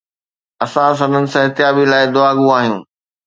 [0.65, 2.81] اسان سندن صحتيابي لاءِ دعاگو آهيون